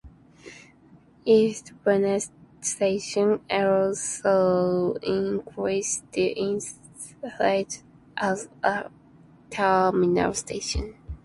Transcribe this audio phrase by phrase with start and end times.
[1.25, 2.19] Eastbourne
[2.61, 7.83] station also increased in size
[8.17, 8.89] as a
[9.51, 10.95] terminal station.